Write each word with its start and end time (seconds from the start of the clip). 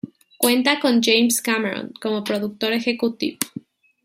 Cuenta 0.39 0.79
con 0.79 0.99
James 1.03 1.43
Cameron 1.43 1.91
como 2.01 2.23
productor 2.23 2.73
ejecutivo. 2.73 3.37